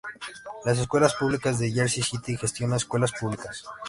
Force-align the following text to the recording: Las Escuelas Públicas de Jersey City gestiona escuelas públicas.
Las 0.65 0.79
Escuelas 0.79 1.13
Públicas 1.13 1.59
de 1.59 1.71
Jersey 1.71 2.01
City 2.01 2.35
gestiona 2.35 2.75
escuelas 2.77 3.11
públicas. 3.11 3.63